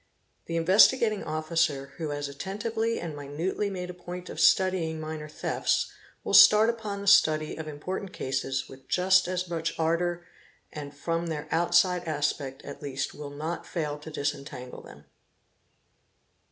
[0.47, 5.91] The Investigating Officer who has attentively and minutely made a point of studying minor thefts,
[6.23, 10.25] will start upon the study of important cases with just as much ardour
[10.73, 15.05] and from their outside aspect at least will not fail to disentangle them.